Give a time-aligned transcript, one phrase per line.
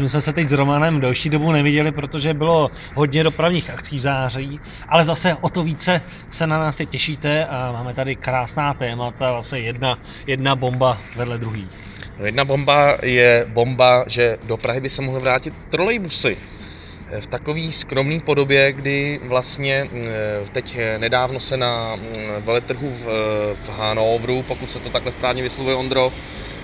[0.00, 4.00] My jsme se teď s Romanem delší dobu neviděli, protože bylo hodně dopravních akcí v
[4.00, 8.74] září, ale zase o to více se na nás teď těšíte a máme tady krásná
[8.74, 11.68] témata, vlastně jedna, jedna bomba vedle druhý.
[12.24, 16.36] Jedna bomba je bomba, že do Prahy by se mohly vrátit trolejbusy
[17.20, 20.02] v takové skromné podobě, kdy vlastně mm,
[20.52, 22.02] teď nedávno se na mm,
[22.38, 23.04] veletrhu v,
[23.64, 26.12] v Hanovru, pokud se to takhle správně vyslovuje Ondro,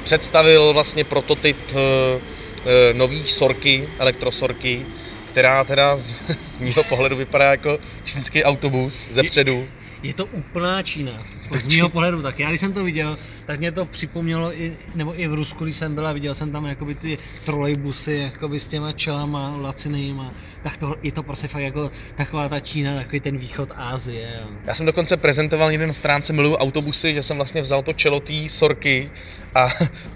[0.05, 2.48] představil vlastně prototyp eh, eh,
[2.93, 4.87] nový Sorky, elektrosorky,
[5.29, 6.15] která teda z,
[6.45, 9.69] z mého pohledu vypadá jako čínský autobus ze předu.
[10.03, 11.13] Je to úplná Čína.
[11.61, 12.39] Z mého pohledu tak.
[12.39, 15.77] Já když jsem to viděl, tak mě to připomnělo i, nebo i v Rusku, když
[15.77, 20.31] jsem byl a viděl jsem tam jakoby ty trolejbusy jakoby s těma čelama lacinýma,
[20.63, 24.41] tak to, je to prostě fakt jako taková ta Čína, takový ten východ Ázie.
[24.65, 28.49] Já jsem dokonce prezentoval jeden stránce miluju autobusy, že jsem vlastně vzal to čelo té
[28.49, 29.11] sorky
[29.55, 29.69] a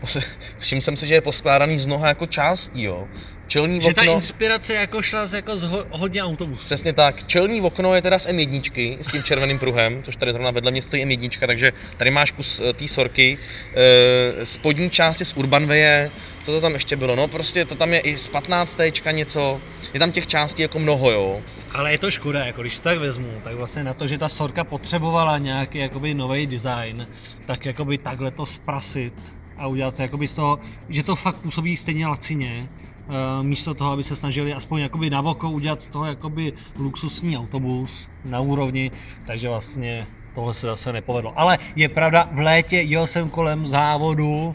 [0.58, 3.08] všiml jsem si, že je poskládaný z mnoha jako částí, jo.
[3.52, 4.04] Čelní že okno...
[4.04, 6.64] ta inspirace jako šla z, jako z ho, hodně autobusů.
[6.64, 7.26] Přesně tak.
[7.26, 10.82] Čelní okno je teda z M1, s tím červeným pruhem, což tady zrovna vedle mě
[10.82, 13.38] stojí M1, takže tady máš kus eh, té sorky.
[13.74, 16.10] E, spodní část je z Urbanveje,
[16.44, 17.16] co to tam ještě bylo?
[17.16, 18.78] No prostě to tam je i z 15.
[19.12, 19.60] něco,
[19.94, 21.42] je tam těch částí jako mnoho, jo.
[21.72, 24.28] Ale je to škoda, jako když to tak vezmu, tak vlastně na to, že ta
[24.28, 27.06] sorka potřebovala nějaký jakoby nový design,
[27.46, 30.58] tak jakoby takhle to zprasit a udělat to jakoby z toho,
[30.88, 32.68] že to fakt působí stejně lacině,
[33.08, 37.38] Eh, místo toho, aby se snažili aspoň jakoby na voko udělat z toho jakoby luxusní
[37.38, 38.90] autobus na úrovni,
[39.26, 41.32] takže vlastně tohle se zase nepovedlo.
[41.36, 44.54] Ale je pravda, v létě jel jsem kolem závodu,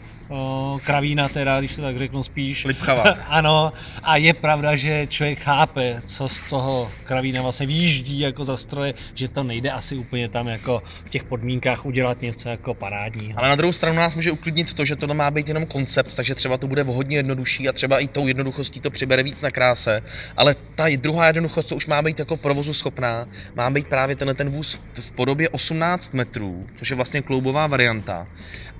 [0.84, 2.64] kravína teda, když to tak řeknu spíš.
[2.64, 3.02] Lipchava.
[3.28, 8.56] ano, a je pravda, že člověk chápe, co z toho kravína vlastně výjíždí jako za
[8.56, 13.34] stroje, že to nejde asi úplně tam jako v těch podmínkách udělat něco jako parádní.
[13.36, 16.34] Ale na druhou stranu nás může uklidnit to, že to má být jenom koncept, takže
[16.34, 20.02] třeba to bude hodně jednodušší a třeba i tou jednoduchostí to přibere víc na kráse,
[20.36, 24.34] ale ta druhá jednoduchost, co už má být jako provozu schopná, má být právě tenhle
[24.34, 28.26] ten vůz v podobě 18 metrů, což je vlastně kloubová varianta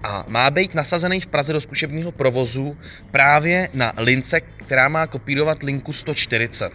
[0.03, 2.79] a má být nasazený v Praze do zkušebního provozu
[3.11, 6.73] právě na lince, která má kopírovat linku 140.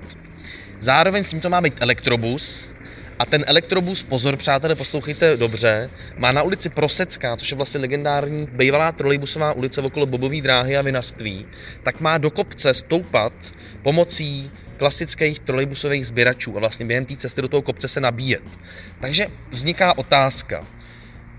[0.79, 2.69] Zároveň s tím to má být elektrobus,
[3.19, 8.47] a ten elektrobus, pozor přátelé, poslouchejte dobře, má na ulici Prosecká, což je vlastně legendární
[8.51, 11.45] bývalá trolejbusová ulice okolo Bobové dráhy a Vinaství,
[11.83, 13.33] tak má do kopce stoupat
[13.81, 18.43] pomocí klasických trolejbusových sběračů a vlastně během té cesty do toho kopce se nabíjet.
[18.99, 20.63] Takže vzniká otázka,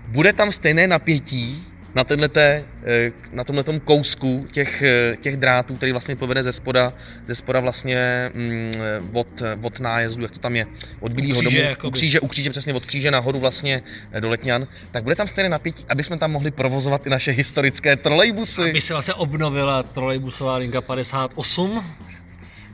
[0.07, 1.65] bude tam stejné napětí
[1.95, 6.93] na, tenhleté, eh, na tomhle kousku těch, eh, těch drátů, který vlastně povede ze spoda,
[7.27, 8.73] ze spoda vlastně mm,
[9.13, 9.27] od,
[9.61, 10.65] od nájezdu, jak to tam je,
[10.99, 14.67] od Bílého domu, u kříže, u kříže, přesně od kříže nahoru vlastně eh, do Letňan,
[14.91, 18.69] tak bude tam stejné napětí, aby jsme tam mohli provozovat i naše historické trolejbusy.
[18.69, 21.85] Aby se vlastně obnovila trolejbusová linka 58,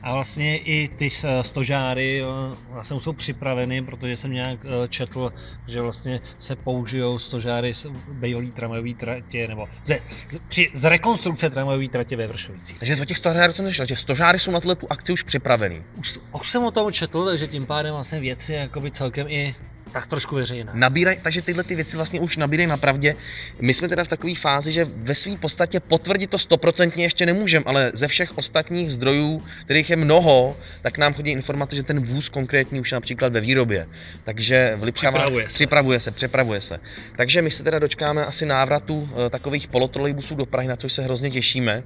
[0.02, 1.10] a vlastně i ty
[1.42, 2.22] stožáry
[2.68, 5.32] vlastně jsou připraveny, protože jsem nějak eh, četl,
[5.68, 10.00] že vlastně se použijou stožáry z bývalý tramvajový tratě, nebo ze,
[10.48, 12.78] při, z rekonstrukce tramvajové tratě ve Vršovicích.
[12.78, 15.82] Takže to těch stožárů jsem nešel, že stožáry jsou na tuhle tu akci už připravený.
[15.96, 19.54] Už, už jsem o tom četl, takže tím pádem vlastně věci jakoby celkem i
[19.92, 20.72] tak trošku veřejná.
[20.74, 23.14] Nabíraj, takže tyhle ty věci vlastně už nabírají na pravdě.
[23.60, 27.64] My jsme teda v takové fázi, že ve své podstatě potvrdit to stoprocentně ještě nemůžeme,
[27.66, 32.28] ale ze všech ostatních zdrojů, kterých je mnoho, tak nám chodí informace, že ten vůz
[32.28, 33.88] konkrétní už je například ve výrobě.
[34.24, 35.54] Takže v Lipšava připravuje se.
[35.54, 36.78] připravuje se, připravuje se.
[37.16, 41.02] Takže my se teda dočkáme asi návratu uh, takových polotrolejbusů do Prahy, na což se
[41.02, 41.82] hrozně těšíme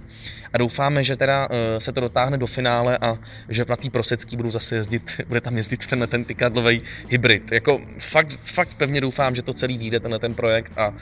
[0.53, 3.19] a doufáme, že teda uh, se to dotáhne do finále a
[3.49, 7.53] že na té prosecký budou zase jezdit, bude tam jezdit ten, ten tykadlový hybrid.
[7.53, 10.95] Jako fakt, fakt pevně doufám, že to celý vyjde, tenhle ten projekt a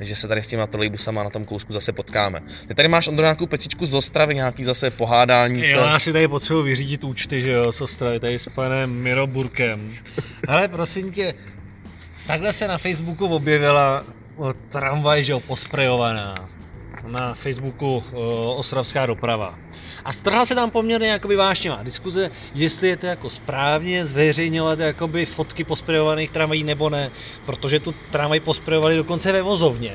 [0.00, 2.40] že se tady s těma trolejbusama na tom kousku zase potkáme.
[2.68, 5.70] Ty tady máš, Ondro, nějakou pecičku z Ostravy, nějaký zase pohádání se.
[5.70, 9.94] Já si tady potřebuji vyřídit účty, že jo, z Ostravy, tady s panem Miroburkem.
[10.48, 11.34] Ale prosím tě,
[12.26, 14.04] takhle se na Facebooku objevila
[14.70, 16.48] tramvaj, že jo, posprejovaná.
[17.06, 18.02] Na Facebooku uh,
[18.56, 19.58] Ostravská doprava.
[20.04, 25.26] A strhla se tam poměrně jakoby vášnivá diskuze, jestli je to jako správně zveřejňovat jakoby
[25.26, 27.10] fotky posprejovaných tramvají nebo ne,
[27.46, 29.92] protože tu tramvaj posprejovali dokonce ve vozovně.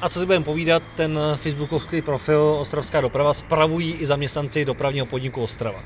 [0.00, 5.42] A co si budeme povídat, ten facebookovský profil Ostravská doprava spravují i zaměstnanci dopravního podniku
[5.42, 5.84] Ostrava.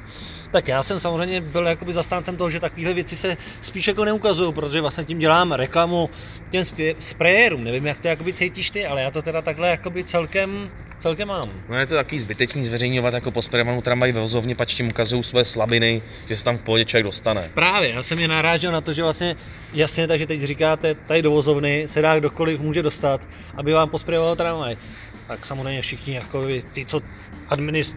[0.50, 4.52] Tak já jsem samozřejmě byl jakoby zastáncem toho, že takovéhle věci se spíš jako neukazují,
[4.52, 6.11] protože vlastně tím dělám reklamu
[6.50, 6.64] těm
[7.00, 7.64] sprayérům.
[7.64, 10.70] Nevím, jak to jakoby cítíš ty, ale já to teda takhle jakoby celkem
[11.05, 11.51] celkem mám.
[11.69, 15.45] No je to takový zbytečný zveřejňovat jako posperovanou tramvaj ve vozovně, pač tím ukazují své
[15.45, 17.51] slabiny, že se tam v pohodě člověk dostane.
[17.55, 19.37] Právě, já jsem je narážel na to, že vlastně
[19.75, 23.21] jasně, takže teď říkáte, tady do vozovny se dá kdokoliv může dostat,
[23.56, 24.77] aby vám posprejoval tramvaj.
[25.29, 27.01] Tak samozřejmě všichni, jako ty, co
[27.49, 27.97] administ,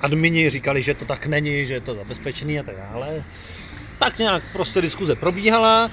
[0.00, 3.24] admini říkali, že to tak není, že je to zabezpečený a tak dále.
[4.06, 5.90] Tak nějak prostě diskuze probíhala,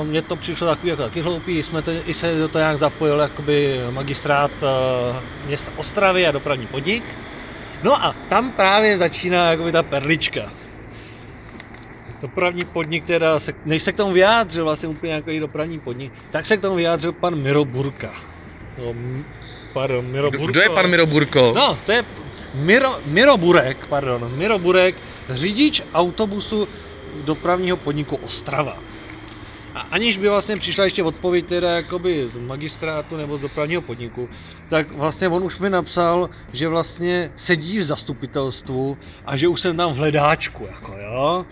[0.00, 2.78] Uh, mně to přišlo takový jako taky hloupý, jsme to, i se do toho nějak
[2.78, 7.04] zapojil jakoby magistrát uh, města Ostravy a dopravní podnik.
[7.82, 10.52] No a tam právě začíná jakoby ta perlička.
[12.22, 16.46] Dopravní podnik teda, se, než se k tomu vyjádřil vlastně úplně jako dopravní podnik, tak
[16.46, 18.10] se k tomu vyjádřil pan Miro Burka.
[18.78, 18.94] No,
[19.72, 20.46] pardon, Miro Burko.
[20.46, 21.52] Kdo je pan Miro Burko?
[21.56, 22.04] No, to je
[22.54, 24.94] Miro, Miro Burek, pardon, Miro Burek,
[25.28, 26.68] řidič autobusu
[27.24, 28.78] dopravního podniku Ostrava.
[29.74, 34.28] A aniž by vlastně přišla ještě odpověď teda jakoby z magistrátu nebo z dopravního podniku,
[34.68, 39.76] tak vlastně on už mi napsal, že vlastně sedí v zastupitelstvu a že už jsem
[39.76, 41.46] tam v hledáčku, jako jo.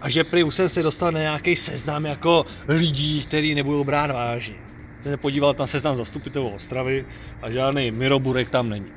[0.00, 4.10] A že prý už jsem se dostal na nějaký seznam jako lidí, který nebudou brát
[4.10, 4.56] vážně.
[5.02, 7.06] Jsem se podíval na seznam zastupitelů Ostravy
[7.42, 8.92] a žádný Miroburek tam není.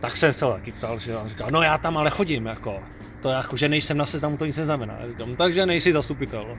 [0.00, 2.80] Tak jsem se taky ptal, že on říkal, no já tam ale chodím, jako,
[3.22, 4.98] to jako, že nejsem na seznamu, to nic neznamená.
[5.08, 6.58] Říkám, takže nejsi zastupitel.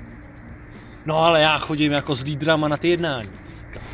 [1.06, 3.30] No ale já chodím jako s lídrama na ty jednání.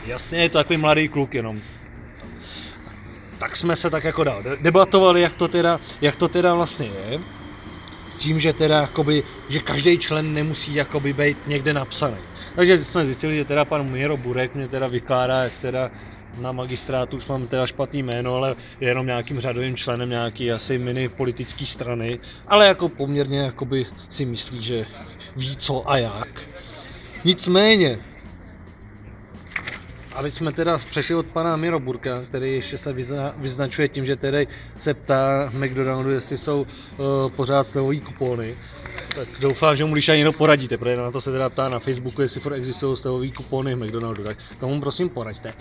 [0.06, 1.62] Jasně, je to takový mladý kluk jenom.
[3.40, 7.20] Tak jsme se tak jako dál debatovali, jak to teda, jak to teda vlastně je.
[8.12, 12.18] S tím, že teda jakoby, že každý člen nemusí jakoby být někde napsaný.
[12.56, 15.92] Takže jsme zjistili, že teda pan Miro Burek mě teda vykládá, jak teda
[16.38, 20.78] na magistrátu už mám teda špatný jméno, ale je jenom nějakým řadovým členem nějaký asi
[20.78, 24.86] mini politické strany, ale jako poměrně jakoby si myslí, že
[25.36, 26.42] ví co a jak.
[27.26, 28.00] Nicméně,
[30.14, 34.48] aby jsme teda přešli od pana Miroburka, který ještě se vyzna, vyznačuje tím, že tedy
[34.80, 36.68] se ptá McDonaldu, jestli jsou uh,
[37.36, 38.56] pořád slevový kupony,
[39.16, 42.22] tak doufám, že mu když ani poradíte, protože na to se teda ptá na Facebooku,
[42.22, 45.54] jestli furt existují slevový kupony v McDonaldu, tak tomu prosím poraďte.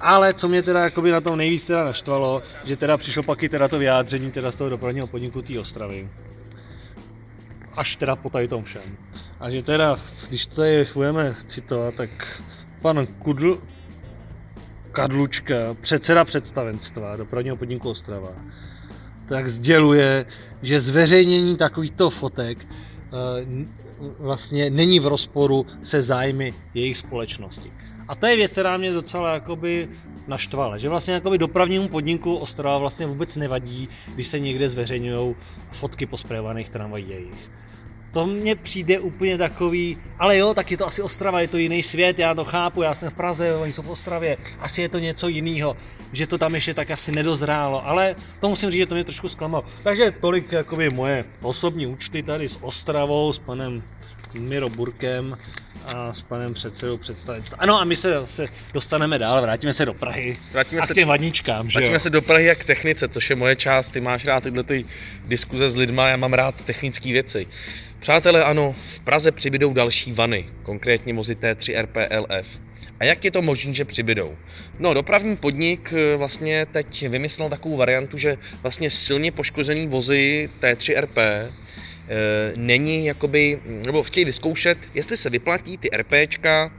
[0.00, 3.48] Ale co mě teda jakoby na tom nejvíc teda naštvalo, že teda přišlo pak i
[3.48, 6.08] teda to vyjádření teda z toho dopravního podniku té Ostravy.
[7.76, 8.82] Až teda po tady tom všem.
[9.40, 9.98] A že teda,
[10.28, 12.42] když to je budeme citovat, tak
[12.82, 13.62] pan Kudl,
[14.92, 18.32] Kadlučka, předseda představenstva dopravního podniku Ostrava,
[19.28, 20.26] tak sděluje,
[20.62, 23.66] že zveřejnění takovýchto fotek eh,
[24.18, 27.72] vlastně není v rozporu se zájmy jejich společnosti.
[28.08, 29.88] A to je věc, která mě docela jakoby
[30.26, 35.36] naštvala, že vlastně jakoby dopravnímu podniku Ostrava vlastně vůbec nevadí, když se někde zveřejňují
[35.72, 37.50] fotky posprejovaných tramvají jejich
[38.12, 41.82] to mně přijde úplně takový, ale jo, tak je to asi Ostrava, je to jiný
[41.82, 44.98] svět, já to chápu, já jsem v Praze, oni jsou v Ostravě, asi je to
[44.98, 45.76] něco jiného,
[46.12, 49.28] že to tam ještě tak asi nedozrálo, ale to musím říct, že to mě trošku
[49.28, 49.64] zklamalo.
[49.82, 53.82] Takže tolik jakoby moje osobní účty tady s Ostravou, s panem
[54.38, 55.36] Miro Burkem
[55.94, 57.56] a s panem předsedou představenstva.
[57.60, 60.94] Ano a my se zase dostaneme dál, vrátíme se do Prahy vrátíme a se, k
[60.94, 64.24] těm vadničkám, že Vrátíme se do Prahy jak technice, což je moje část, ty máš
[64.24, 64.84] rád tyhle ty
[65.26, 67.46] diskuze s lidma, já mám rád technické věci.
[68.00, 72.58] Přátelé, ano, v Praze přibydou další vany, konkrétně vozy T3 RPLF.
[73.00, 74.36] A jak je to možné, že přibydou?
[74.78, 81.00] No, dopravní podnik eh, vlastně teď vymyslel takovou variantu, že vlastně silně poškozený vozy T3
[81.00, 81.18] RP
[82.56, 86.70] není jakoby, nebo chtějí vyzkoušet, jestli se vyplatí ty RPčka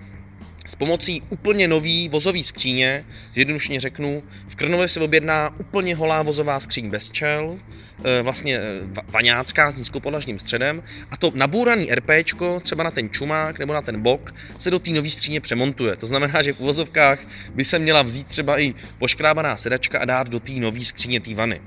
[0.70, 6.60] s pomocí úplně nový vozový skříně, zjednodušeně řeknu, v Krnově se objedná úplně holá vozová
[6.60, 7.60] skříň bez čel,
[8.04, 8.62] e, vlastně e,
[9.08, 14.02] vaňácká s nízkopodlažním středem a to nabouraný RPčko, třeba na ten čumák nebo na ten
[14.02, 15.96] bok, se do té nové skříně přemontuje.
[15.96, 17.20] To znamená, že v uvozovkách
[17.54, 21.34] by se měla vzít třeba i poškrábaná sedačka a dát do té nové skříně té
[21.34, 21.62] vany.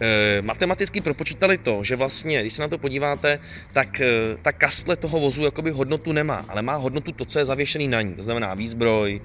[0.00, 3.38] E, matematicky propočítali to, že vlastně, když se na to podíváte,
[3.72, 4.00] tak
[4.42, 8.02] ta kastle toho vozu jakoby hodnotu nemá, ale má hodnotu to, co je zavěšený na
[8.02, 8.14] ní.
[8.14, 9.20] To znamená výzbroj,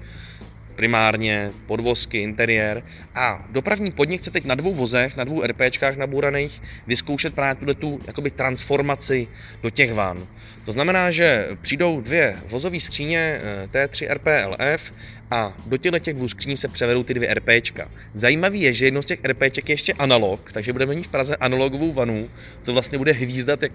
[0.76, 2.82] primárně podvozky, interiér.
[3.14, 7.74] A dopravní podnik chce teď na dvou vozech, na dvou RPčkách nabúraných vyzkoušet právě tuhle
[7.74, 9.28] tu jakoby transformaci
[9.62, 10.26] do těch van.
[10.64, 14.92] To znamená, že přijdou dvě vozové skříně eh, T3 RPLF
[15.30, 17.88] a do těchto těch dvou skříní se převedou ty dvě RPčka.
[18.14, 21.36] Zajímavý je, že jedno z těch RPček je ještě analog, takže budeme mít v Praze
[21.36, 22.30] analogovou vanu,
[22.62, 23.72] co vlastně bude hvízdat, jak,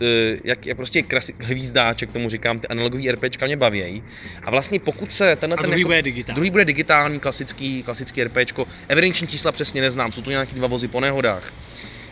[0.00, 4.02] eh, jak, jak prostě krasi, hvízdáček, tomu říkám, ty analogový RPčka mě baví.
[4.42, 5.66] A vlastně pokud se tenhle ten...
[5.66, 6.34] druhý jako, bude digitální.
[6.34, 8.66] Druhý bude digitální, klasický, klasický RPčko.
[8.88, 11.52] Evidenční čísla přesně neznám, jsou to nějaký dva vozy po nehodách.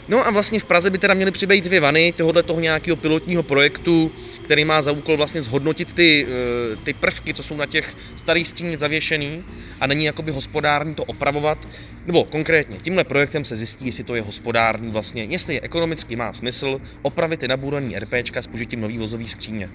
[0.09, 3.43] No a vlastně v Praze by teda měly přibýt dvě vany tohohle toho nějakého pilotního
[3.43, 4.13] projektu,
[4.45, 8.49] který má za úkol vlastně zhodnotit ty, eh, ty prvky, co jsou na těch starých
[8.49, 9.45] stíních zavěšený
[9.81, 11.59] a není jakoby hospodárný to opravovat.
[12.07, 16.33] Nebo konkrétně, tímhle projektem se zjistí, jestli to je hospodárný vlastně, jestli je ekonomicky má
[16.33, 19.69] smysl opravit ty nabúraný RPčka s použitím nový vozový skříně.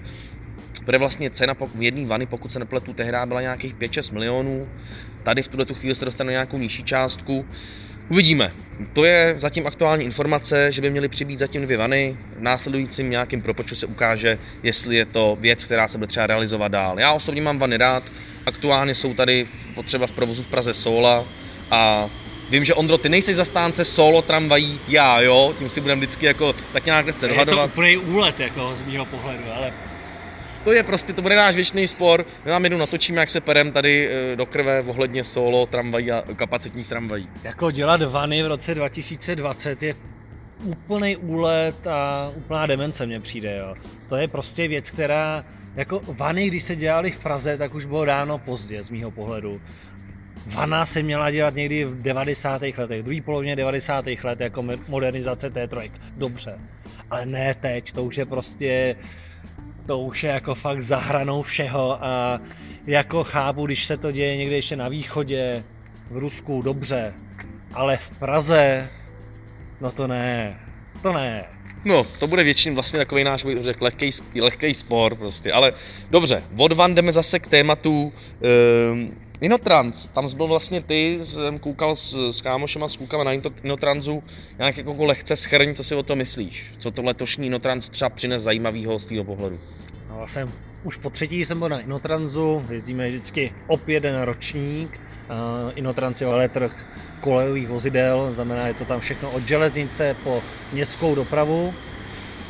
[0.84, 4.68] Bude vlastně cena v jedné vany, pokud se nepletu, tehdy byla nějakých 5-6 milionů.
[5.22, 7.46] Tady v tuhle chvíli se dostane nějakou nižší částku.
[8.08, 8.52] Uvidíme.
[8.92, 12.16] To je zatím aktuální informace, že by měly přibít zatím dvě vany.
[12.36, 16.68] V následujícím nějakým propočtu se ukáže, jestli je to věc, která se bude třeba realizovat
[16.68, 17.00] dál.
[17.00, 18.02] Já osobně mám vany rád.
[18.46, 21.24] Aktuálně jsou tady potřeba v provozu v Praze Sola
[21.70, 22.10] a
[22.50, 26.54] Vím, že Ondro, ty nejsi zastánce solo tramvají, já jo, tím si budeme vždycky jako
[26.72, 27.62] tak nějak se dohadovat.
[27.62, 29.72] Je to úplný úlet jako z mého pohledu, ale
[30.66, 32.26] to je prostě, to bude náš věčný spor.
[32.44, 36.22] My vám jednou natočíme, jak se perem tady eh, do krve ohledně solo tramvají a
[36.36, 37.28] kapacitních tramvají.
[37.42, 39.94] Jako dělat vany v roce 2020 je
[40.64, 43.56] úplný úlet a úplná demence mně přijde.
[43.56, 43.74] Jo.
[44.08, 45.44] To je prostě věc, která
[45.76, 49.60] jako vany, když se dělali v Praze, tak už bylo ráno pozdě z mýho pohledu.
[50.46, 52.62] Vana se měla dělat někdy v 90.
[52.78, 54.04] letech, druhý polovině 90.
[54.22, 55.90] let jako modernizace T3.
[56.16, 56.58] Dobře.
[57.10, 58.96] Ale ne teď, to už je prostě
[59.86, 62.40] to už je jako fakt zahranou všeho a
[62.86, 65.64] jako chápu, když se to děje někde ještě na východě,
[66.10, 67.14] v Rusku, dobře,
[67.74, 68.88] ale v Praze,
[69.80, 70.60] no to ne,
[71.02, 71.44] to ne.
[71.84, 75.72] No, to bude většinou vlastně takový náš, bych řekl, lehký, lehký spor prostě, ale
[76.10, 78.12] dobře, od van jdeme zase k tématu
[78.92, 84.22] um, Inotrans, tam byl vlastně ty, jsem koukal s, s kámošema, s klukama na Inotransu,
[84.58, 86.74] nějak jako lehce schrň, co si o to myslíš?
[86.78, 89.58] Co to letošní Inotrans třeba přines zajímavého z tvého pohledu?
[90.08, 90.52] No, jsem
[90.84, 95.00] už po třetí jsem byl na Inotransu, jezdíme vždycky opět jeden ročník.
[95.30, 96.72] Uh, Inotrans je veletrh
[97.20, 101.74] kolejových vozidel, znamená, je to tam všechno od železnice po městskou dopravu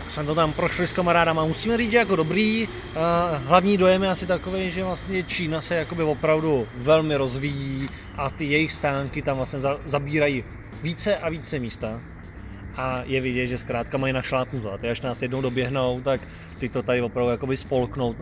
[0.08, 1.44] jsme to tam prošli s kamarádama.
[1.44, 2.68] Musíme říct, že jako dobrý.
[3.44, 8.44] Hlavní dojem je asi takový, že vlastně Čína se jakoby opravdu velmi rozvíjí a ty
[8.44, 10.44] jejich stánky tam vlastně zabírají
[10.82, 12.00] více a více místa.
[12.76, 14.72] A je vidět, že zkrátka mají našlátnuto.
[14.72, 16.20] A až nás jednou doběhnou, tak
[16.58, 18.14] ty to tady opravdu jakoby spolknou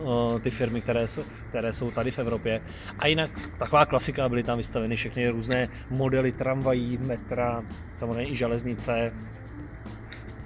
[0.43, 2.61] ty firmy, které jsou, které jsou tady v Evropě.
[2.99, 7.63] A jinak taková klasika, byly tam vystaveny všechny různé modely tramvají, metra,
[7.97, 9.11] samozřejmě i železnice,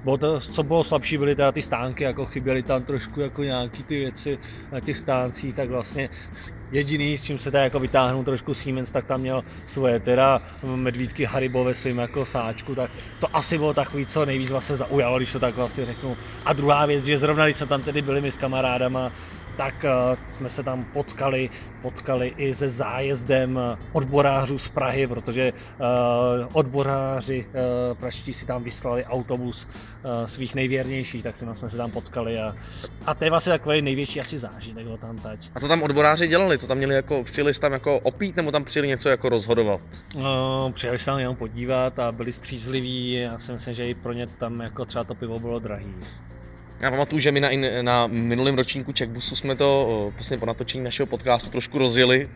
[0.03, 3.83] bylo to, co bylo slabší, byly teda ty stánky, jako chyběly tam trošku jako nějaký
[3.83, 4.39] ty věci
[4.71, 6.09] na těch stáncích, tak vlastně
[6.71, 11.25] jediný, s čím se teda jako vytáhnul trošku Siemens, tak tam měl svoje teda medvídky
[11.25, 15.31] Haribo ve svým jako sáčku, tak to asi bylo takový, co nejvíc vlastně zaujalo, když
[15.31, 16.17] to tak vlastně řeknu.
[16.45, 19.11] A druhá věc, že zrovna když jsme tam tedy byli my s kamarádama,
[19.57, 21.49] tak uh, jsme se tam potkali,
[21.81, 23.59] potkali i se zájezdem
[23.93, 29.67] odborářů z Prahy, protože uh, odboráři uh, praští si tam vyslali autobus
[30.25, 32.49] svých nejvěrnějších, tak jsme se tam potkali a,
[33.05, 35.49] a to je vlastně takový největší asi zážitek tam teď.
[35.55, 36.57] A co tam odboráři dělali?
[36.59, 39.81] Co tam měli jako, přijeli tam jako opít nebo tam přijeli něco jako rozhodovat?
[40.15, 44.13] Uh, přijeli se tam jenom podívat a byli střízliví, já si myslím, že i pro
[44.13, 45.95] ně tam jako třeba to pivo bylo drahý.
[46.79, 47.49] Já pamatuju, že my na,
[47.81, 52.29] na minulém ročníku Checkbusu jsme to vlastně po natočení našeho podcastu trošku rozjeli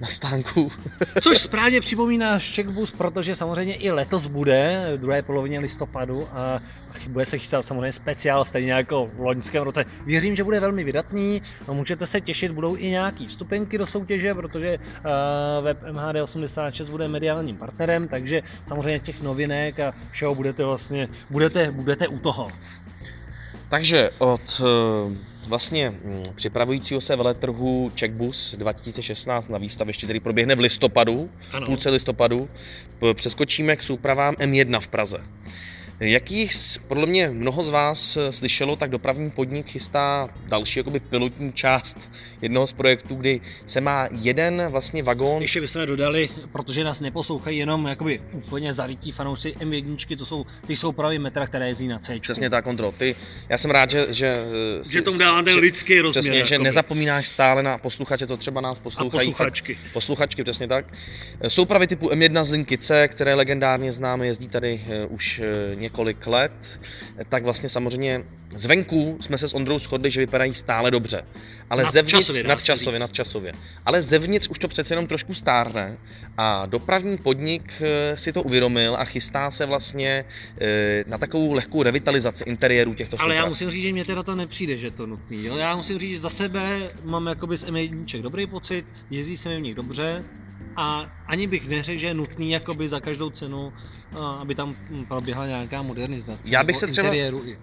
[0.00, 0.70] na stánku.
[1.20, 6.60] Což správně připomíná Checkbus, protože samozřejmě i letos bude, v druhé polovině listopadu a
[7.08, 9.84] bude se chystat samozřejmě speciál, stejně jako v loňském roce.
[10.06, 14.34] Věřím, že bude velmi vydatný a můžete se těšit, budou i nějaký vstupenky do soutěže,
[14.34, 21.08] protože uh, web MHD86 bude mediálním partnerem, takže samozřejmě těch novinek a všeho budete vlastně,
[21.30, 22.48] budete, budete u toho.
[23.68, 25.16] Takže od eh,
[25.48, 31.66] vlastně hm, připravujícího se veletrhu Checkbus 2016 na výstavišti, který proběhne v listopadu, ano.
[31.66, 32.48] půlce listopadu,
[33.14, 35.18] přeskočíme k soupravám M1 v Praze.
[36.00, 36.52] Jakých
[36.88, 42.12] podle mě mnoho z vás eh, slyšelo, tak dopravní podnik chystá další jakoby pilotní část
[42.42, 45.42] jednoho z projektů, kdy se má jeden vlastně vagón.
[45.42, 50.76] Ještě bychom dodali, protože nás neposlouchají jenom jakoby úplně zarytí fanoušci M1, to jsou ty
[50.76, 52.20] jsou právě metra, které jezdí na C.
[52.20, 52.92] Přesně tak, kontrol.
[52.92, 53.14] Ty,
[53.48, 54.06] já jsem rád, že...
[54.08, 54.26] Že,
[54.80, 56.22] eh, že tomu dá ten lidský rozměr.
[56.22, 56.48] Přesně, jakoby.
[56.48, 59.28] že nezapomínáš stále na posluchače, co třeba nás poslouchají.
[59.28, 59.74] A posluchačky.
[59.74, 60.86] Tak, posluchačky, přesně tak.
[61.48, 65.40] Soupravy typu M1 z linky C, které legendárně známe, jezdí tady už
[65.86, 66.80] několik let,
[67.28, 68.24] tak vlastně samozřejmě
[68.56, 71.22] zvenku jsme se s Ondrou shodli, že vypadají stále dobře.
[71.70, 73.52] Ale nadčasově, zevnitř, nadčasově, nadčasově.
[73.84, 75.98] Ale zevnitř už to přece jenom trošku stárne
[76.36, 80.24] a dopravní podnik eh, si to uvědomil a chystá se vlastně
[80.60, 84.34] eh, na takovou lehkou revitalizaci interiéru těchto Ale já musím říct, že mě teda to
[84.34, 85.44] nepřijde, že to nutný.
[85.44, 85.56] Jo?
[85.56, 89.56] Já musím říct, že za sebe mám jakoby z M1 dobrý pocit, jezdí se mi
[89.58, 90.24] v nich dobře,
[90.76, 93.72] a ani bych neřekl, že je nutný jakoby za každou cenu,
[94.40, 94.74] aby tam
[95.08, 96.38] proběhla nějaká modernizace.
[96.44, 97.10] Já bych se třeba,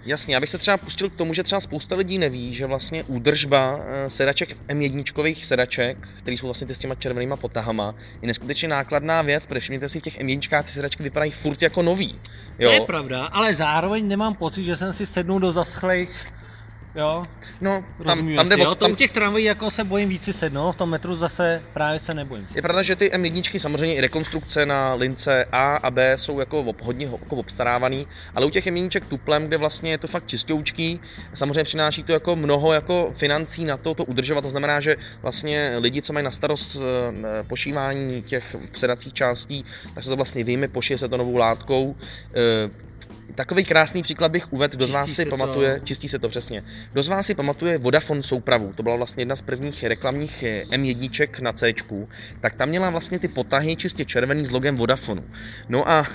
[0.06, 3.04] jasně, já bych se třeba pustil k tomu, že třeba spousta lidí neví, že vlastně
[3.04, 8.68] údržba eh, sedaček M1 sedaček, které jsou vlastně ty s těma červenýma potahama, je neskutečně
[8.68, 12.16] nákladná věc, protože všimněte si v těch M1 ty sedačky vypadají furt jako nový.
[12.60, 12.70] Jo?
[12.70, 16.34] To je pravda, ale zároveň nemám pocit, že jsem si sednul do zaschlých
[16.96, 17.26] jo,
[17.62, 20.72] No, tam, rozumíme tam, jde o, tam, těch tramvají jako se bojím víc si sednout,
[20.72, 22.48] v tom metru zase právě se nebojím.
[22.56, 26.60] Je pravda, že ty M1 samozřejmě i rekonstrukce na lince A a B jsou jako
[26.60, 31.00] ob, hodně jako obstarávaný, ale u těch M1 tuplem, kde vlastně je to fakt čistoučký,
[31.34, 35.76] samozřejmě přináší to jako mnoho jako financí na to, to udržovat, to znamená, že vlastně
[35.78, 40.68] lidi, co mají na starost eh, pošívání těch předacích částí, tak se to vlastně vyjme,
[40.68, 41.96] pošije se to novou látkou.
[43.36, 45.30] Takový krásný příklad bych uvedl, kdo z vás si se to.
[45.30, 46.64] pamatuje, čistí se to přesně.
[46.92, 50.64] Kdo z vás si pamatuje Vodafone soupravu, to byla vlastně jedna z prvních reklamních eh,
[50.64, 51.74] M1 na C,
[52.42, 55.24] tak tam měla vlastně ty potahy čistě červený s logem Vodafonu.
[55.70, 56.08] No a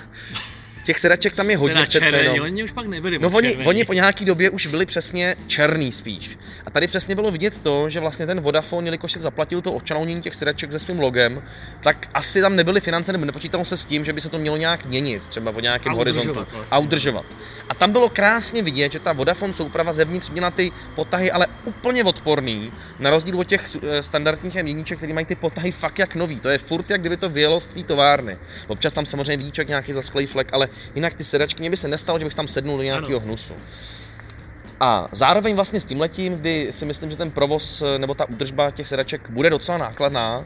[0.88, 2.40] těch sedaček tam je hodně Teda přece jenom.
[2.40, 6.38] oni už pak nebyli No oni, oni po nějaký době už byli přesně černý spíš.
[6.66, 10.22] A tady přesně bylo vidět to, že vlastně ten Vodafone, jelikož se zaplatil to očalounění
[10.22, 11.42] těch sedaček se svým logem,
[11.82, 14.56] tak asi tam nebyly finance, nebo nepočítalo se s tím, že by se to mělo
[14.56, 16.28] nějak měnit, třeba po nějakém A horizontu.
[16.30, 16.76] udržovat vlastně.
[16.76, 17.24] A udržovat.
[17.68, 22.04] A tam bylo krásně vidět, že ta Vodafone souprava zevnitř měla ty potahy, ale úplně
[22.04, 26.40] odporný, na rozdíl od těch eh, standardních M1, které mají ty potahy fakt jak nový.
[26.40, 28.38] To je furt, jak kdyby to vyjelo z té továrny.
[28.68, 32.18] Občas tam samozřejmě vidíček nějaký zasklej flek, ale jinak ty sedačky, mně by se nestalo,
[32.18, 33.54] že bych tam sednul do nějakého hnusu.
[34.80, 38.28] A zároveň vlastně s tím letím, kdy si myslím, že ten provoz eh, nebo ta
[38.28, 40.44] údržba těch sedaček bude docela nákladná,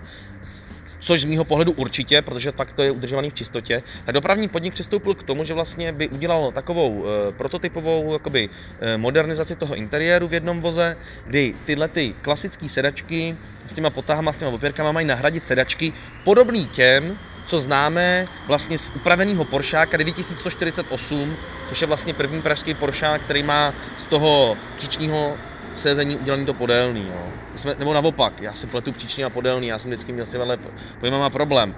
[1.02, 4.74] což z mýho pohledu určitě, protože fakt to je udržovaný v čistotě, tak dopravní podnik
[4.74, 8.48] přistoupil k tomu, že vlastně by udělal takovou e, prototypovou jakoby,
[8.80, 10.96] e, modernizaci toho interiéru v jednom voze,
[11.26, 13.36] kdy tyhle ty klasické sedačky
[13.68, 15.92] s těma potahama, s těma opěrkama mají nahradit sedačky
[16.24, 21.36] podobný těm, co známe vlastně z upraveného Poršáka 9148,
[21.68, 25.36] což je vlastně první pražský Poršák, který má z toho příčního
[25.76, 27.06] sezení udělaný to podélný.
[27.08, 27.26] Jo.
[27.56, 30.58] Jsme, nebo naopak, já si pletu příčný a podélný, já jsem vždycky měl s těmihle
[31.00, 31.74] pojmama problém.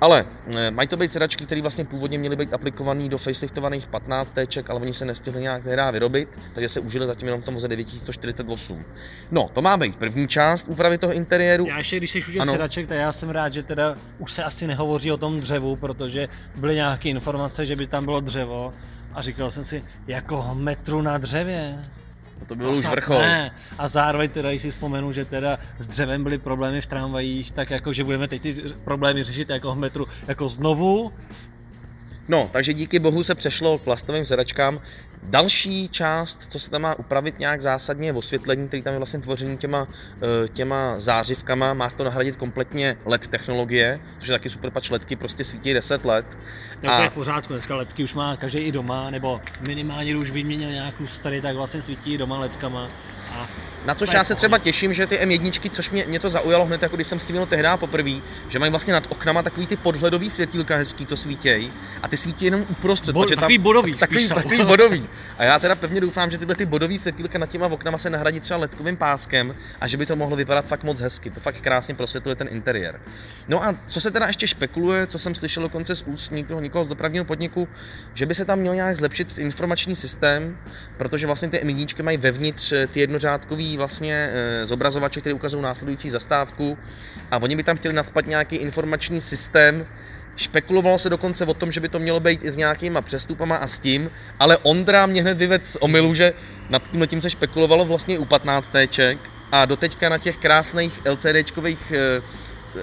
[0.00, 0.26] Ale
[0.56, 4.70] e, mají to být sedačky, které vlastně původně měly být aplikované do faceliftovaných 15 téček,
[4.70, 7.68] ale oni se nestihli nějak nedá vyrobit, takže se užili zatím jenom v tom voze
[7.68, 8.84] 9148.
[9.30, 11.66] No, to má být první část úpravy toho interiéru.
[11.66, 14.66] Já ještě, když jsi už sedaček, tak já jsem rád, že teda už se asi
[14.66, 18.72] nehovoří o tom dřevu, protože byly nějaké informace, že by tam bylo dřevo
[19.14, 21.74] a říkal jsem si, jako metru na dřevě.
[22.48, 23.18] To byl už snad vrchol.
[23.18, 23.54] Ne.
[23.78, 27.70] A zároveň teda, když si vzpomenu, že teda s dřevem byly problémy v tramvajích, tak
[27.70, 31.12] jako, že budeme teď ty problémy řešit jako v metru jako znovu.
[32.28, 34.80] No, takže díky bohu se přešlo k plastovým sedačkám.
[35.22, 39.20] Další část, co se tam má upravit nějak zásadně, je osvětlení, který tam je vlastně
[39.20, 39.86] tvoření těma,
[40.22, 41.74] eh, těma zářivkama.
[41.74, 46.04] Má to nahradit kompletně LED technologie, což je taky super, pač ledky prostě svítí 10
[46.04, 46.26] let.
[46.80, 50.30] To je v pořádku, dneska ledky už má každý i doma, nebo minimálně když už
[50.30, 52.88] vyměnil nějakou starý, tak vlastně svítí doma ledkama.
[53.32, 53.48] A
[53.86, 56.82] Na což já se třeba těším, že ty M1, což mě, mě to zaujalo hned,
[56.82, 58.10] jako když jsem s tím měl tehdy poprvé,
[58.48, 61.72] že mají vlastně nad oknama takový ty podhledový světílka hezký, co svítějí,
[62.02, 63.12] a ty svítí jenom uprostřed.
[63.12, 64.34] Protože takový bodový takový, spíš jsou.
[64.34, 65.08] takový bodový.
[65.38, 68.40] A já teda pevně doufám, že tyhle ty bodový světílka nad těma oknama se nahradí
[68.40, 71.30] třeba ledkovým páskem a že by to mohlo vypadat fakt moc hezky.
[71.30, 73.00] To fakt krásně prosvětluje ten interiér.
[73.48, 76.84] No a co se teda ještě špekuluje, co jsem slyšel dokonce z úst někoho, někoho
[76.84, 77.68] z dopravního podniku,
[78.14, 80.58] že by se tam měl nějak zlepšit informační systém,
[80.96, 83.06] protože vlastně ty M1 mají vevnitř ty
[83.76, 86.78] vlastně eh, zobrazovače, které ukazují následující zastávku
[87.30, 89.86] a oni by tam chtěli nadspat nějaký informační systém,
[90.36, 93.66] Špekulovalo se dokonce o tom, že by to mělo být i s nějakýma přestupama a
[93.66, 96.32] s tím, ale Ondra mě hned vyvedl z omylu, že
[96.68, 99.18] nad tím tím se špekulovalo vlastně u 15 téček
[99.52, 102.20] a doteďka na těch krásných LCDčkových eh,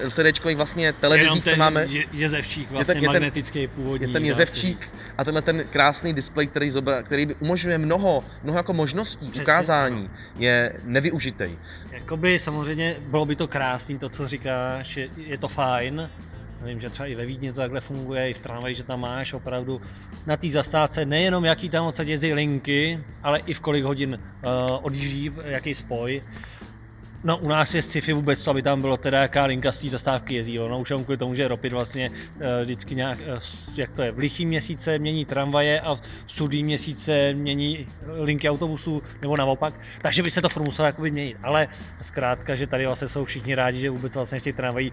[0.06, 4.06] LCDčkových vlastně jenom televizích, co máme, je, jezevčík, vlastně je ten- magnetický původní.
[4.06, 8.58] je ten jezevčík a tenhle ten krásný displej, který, zobra, který by umožňuje mnoho, mnoho
[8.58, 11.44] jako možností, Přesně, ukázání, je nevyužitý.
[11.90, 16.08] Jakoby samozřejmě bylo by to krásný, to co říkáš, je, je to fajn.
[16.64, 19.32] Vím, že třeba i ve Vídni to takhle funguje, i v tramvaji, že tam máš
[19.32, 19.80] opravdu
[20.26, 24.50] na té zastávce nejenom jaký tam odsaď jezdí linky, ale i v kolik hodin uh,
[24.82, 26.22] odjíždí, jaký spoj.
[27.24, 30.34] No u nás je sci-fi vůbec aby tam bylo teda jaká linka z té zastávky
[30.34, 30.58] jezdí.
[30.58, 32.10] No už jenom kvůli tomu, že Ropit vlastně
[32.40, 33.40] eh, vždycky nějak, eh,
[33.74, 37.86] jak to je, v lichý měsíce mění tramvaje a v sudý měsíce mění
[38.20, 39.74] linky autobusů, nebo naopak.
[40.02, 41.36] Takže by se to furt muselo jakoby měnit.
[41.42, 41.68] Ale
[42.02, 44.92] zkrátka, že tady vlastně jsou všichni rádi, že vůbec vlastně v těch tramvají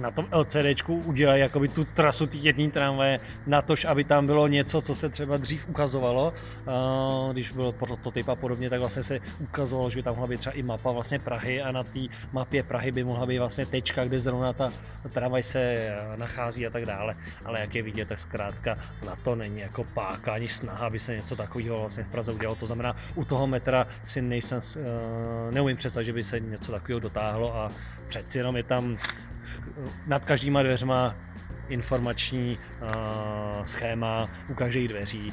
[0.00, 4.48] na tom LCDčku udělají jakoby tu trasu té jedné tramvaje, na tož, aby tam bylo
[4.48, 9.20] něco, co se třeba dřív ukazovalo, uh, když byl prototyp a podobně, tak vlastně se
[9.38, 12.00] ukazovalo, že by tam mohla být třeba i mapa vlastně Prahy a na té
[12.32, 14.72] mapě Prahy by mohla být vlastně tečka, kde zrovna ta
[15.12, 17.14] tramvaj se eh, nachází a tak dále.
[17.44, 21.16] Ale jak je vidět, tak zkrátka na to není jako páka ani snaha, aby se
[21.16, 22.56] něco takového vlastně v Praze udělalo.
[22.56, 27.00] To znamená, u toho metra si nejsem, uh, neumím představit, že by se něco takového
[27.00, 27.70] dotáhlo a
[28.08, 28.98] přeci jenom je tam
[30.06, 31.14] nad každýma dveřma
[31.68, 35.32] informační uh, schéma u každých dveří.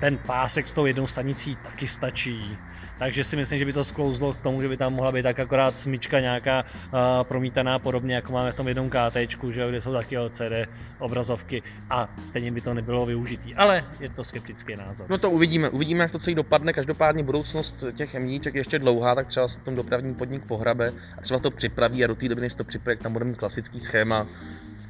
[0.00, 2.58] Ten pásek s tou jednou stanicí taky stačí.
[2.98, 5.40] Takže si myslím, že by to sklouzlo k tomu, že by tam mohla být tak
[5.40, 9.16] akorát smyčka nějaká uh, promítaná podobně, jako máme v tom jednom KT,
[9.50, 13.54] že, kde jsou taky LCD obrazovky a stejně by to nebylo využitý.
[13.54, 15.06] Ale je to skeptický názor.
[15.10, 16.72] No to uvidíme, uvidíme, jak to celý dopadne.
[16.72, 21.20] Každopádně budoucnost těch MDček je ještě dlouhá, tak třeba se tom dopravní podnik pohrabe a
[21.20, 24.26] třeba to připraví a do té doby, než to připraví, tam bude mít klasický schéma,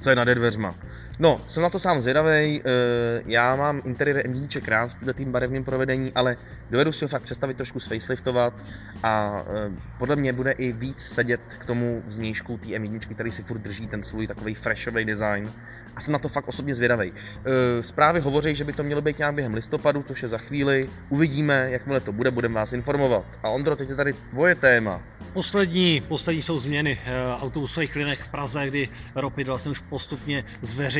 [0.00, 0.74] co je nad dveřma.
[1.20, 2.62] No, jsem na to sám zvědavý.
[2.64, 6.36] Eh, já mám interiér MDček rád v tým barevném provedení, ale
[6.70, 8.54] dovedu si ho fakt představit trošku faceliftovat
[9.02, 13.42] a eh, podle mě bude i víc sedět k tomu znějšku té M1, který si
[13.42, 15.50] furt drží ten svůj takový freshový design
[15.98, 17.12] a jsem na to fakt osobně zvědavý.
[17.12, 20.88] Eh, zprávy hovoří, že by to mělo být nějak během listopadu, což je za chvíli.
[21.08, 23.24] Uvidíme, jakmile to bude, budeme vás informovat.
[23.42, 25.02] A Ondro, teď je tady tvoje téma.
[25.32, 26.98] Poslední, poslední jsou změny
[27.40, 30.44] autobusových linek v Praze, kdy Ropid vlastně už postupně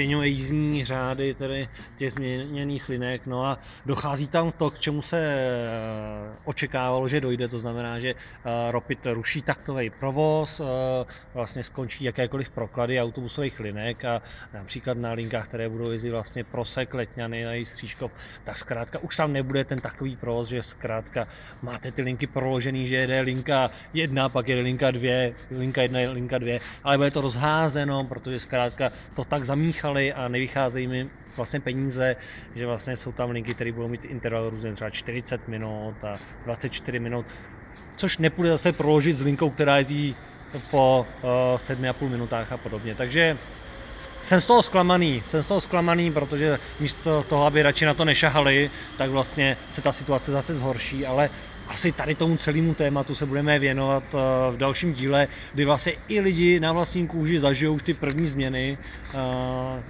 [0.09, 1.69] zveřejňuje jízdní řády tedy
[1.99, 7.49] těch změněných linek, no a dochází tam to, k čemu se eh, očekávalo, že dojde,
[7.49, 10.65] to znamená, že eh, Ropit ruší taktový provoz, eh,
[11.35, 14.23] vlastně skončí jakékoliv proklady autobusových linek a
[14.55, 18.13] například na linkách, které budou jezdit vlastně Prosek, Letňany a Střížkov,
[18.45, 21.29] tak zkrátka už tam nebude ten takový provoz, že zkrátka
[21.63, 26.39] máte ty linky proložený, že jede linka jedna, pak jede linka dvě, linka jedna, linka
[26.39, 32.17] dvě, ale bude to rozházeno, protože zkrátka to tak zamíchali a nevycházejí mi vlastně peníze,
[32.55, 36.99] že vlastně jsou tam linky, které budou mít interval různě třeba 40 minut a 24
[36.99, 37.27] minut,
[37.97, 40.17] což nepůjde zase proložit s linkou, která jezdí
[40.71, 42.95] po uh, eh, 7,5 minutách a podobně.
[42.95, 43.39] Takže
[44.21, 48.05] jsem z toho zklamaný, jsem z toho zklamaný, protože místo toho, aby radši na to
[48.05, 51.31] nešahali, tak vlastně se ta situace zase zhorší, ale
[51.69, 54.19] asi tady tomu celému tématu se budeme věnovat eh,
[54.53, 58.79] v dalším díle, kdy vlastně i lidi na vlastní kůži zažijou už ty první změny,
[58.79, 59.17] eh,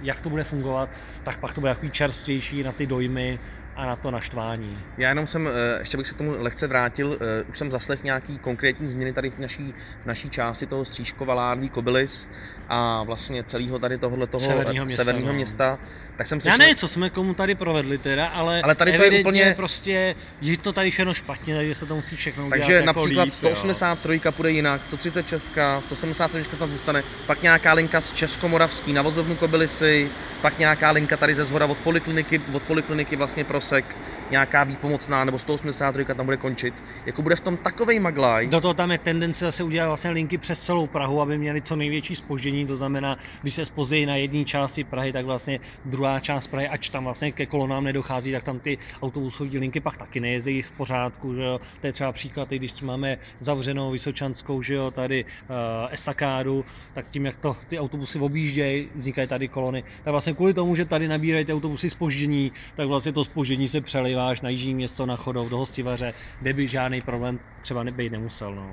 [0.01, 0.89] jak to bude fungovat,
[1.23, 3.39] tak pak to bude takový čerstvější na ty dojmy,
[3.79, 4.77] a na to naštvání.
[4.97, 7.17] Já jenom jsem, eh, ještě bych se k tomu lehce vrátil,
[7.49, 11.69] už jsem zaslech nějaký konkrétní změny tady v naší, v naší části toho Střížkova, Ládví,
[11.69, 12.27] Kobylis
[12.69, 15.37] a vlastně celého tady tohohle toho severního města, severního no.
[15.37, 15.79] města
[16.19, 19.19] tak jsem Já ne, co jsme komu tady provedli teda, ale, ale tady to je
[19.19, 23.25] úplně prostě, je to tady všechno špatně, takže se to musí všechno Takže udělat například
[23.25, 24.31] jako líp, 183 jo.
[24.31, 25.47] půjde jinak, 136,
[25.79, 30.09] 177 snad zůstane, pak nějaká linka z Českomoravský na vozovnu Kobylisy,
[30.41, 33.97] pak nějaká linka tady ze zhora od polikliniky, od polikliniky vlastně prosek,
[34.31, 36.73] nějaká výpomocná, nebo 183 tam bude končit.
[37.05, 38.47] Jako bude v tom takovej maglaj.
[38.47, 41.75] Do toho tam je tendence zase udělat vlastně linky přes celou Prahu, aby měli co
[41.75, 46.19] největší spoždění, to znamená, když se spozdějí na jedné části Prahy, tak vlastně druhá druhá
[46.19, 50.19] část Prahy, ač tam vlastně ke kolonám nedochází, tak tam ty autobusové linky pak taky
[50.19, 51.59] nejezdí v pořádku, že jo.
[51.81, 57.25] To je třeba příklad, když máme zavřenou Vysočanskou, že jo, tady uh, estakádu, tak tím,
[57.25, 61.45] jak to ty autobusy objíždějí, vznikají tady kolony, tak vlastně kvůli tomu, že tady nabírají
[61.45, 65.57] ty autobusy spoždění, tak vlastně to spoždění se přeliváš na jižní město, na Chodov, do
[65.57, 68.55] Hostivaře, kde by žádný problém třeba být nemusel.
[68.55, 68.69] No.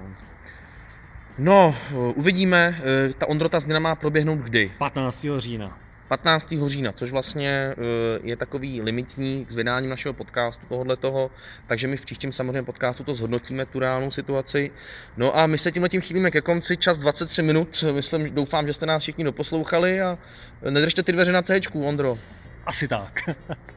[1.39, 1.75] No,
[2.15, 2.81] uvidíme.
[2.81, 4.73] Eh, ta Ondrota změna má proběhnout kdy?
[4.79, 5.27] 15.
[5.39, 5.79] října.
[6.09, 6.55] 15.
[6.67, 7.75] října, což vlastně eh,
[8.23, 11.31] je takový limitní s vydáním našeho podcastu tohohle toho,
[11.67, 14.71] takže my v příštím samozřejmě podcastu to zhodnotíme, tu reálnou situaci.
[15.17, 18.75] No a my se tímhle tím chýlíme ke konci, čas 23 minut, myslím, doufám, že
[18.75, 20.19] jste nás všichni doposlouchali a
[20.71, 22.19] nedržte ty dveře na C, Ondro.
[22.67, 23.21] Asi tak.